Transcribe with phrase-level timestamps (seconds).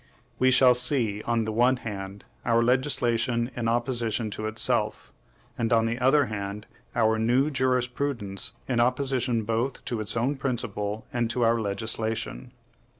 [0.39, 5.13] We shall see, on the one hand, our legislation in opposition to itself;
[5.59, 11.05] and, on the other hand, our new jurisprudence in opposition both to its own principle
[11.13, 12.51] and to our legislation.